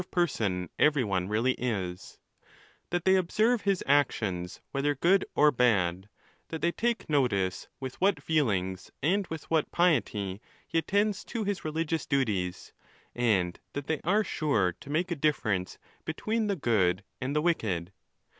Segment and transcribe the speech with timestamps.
[0.01, 2.17] of person every one really is;
[2.89, 6.09] that they observe his actions, whether good or bad;
[6.47, 11.63] that they take notice with what feelings and with what piety he attends to his
[11.63, 12.73] religious duties,
[13.13, 17.91] and that they are sure to make a difference between the good and the wicked.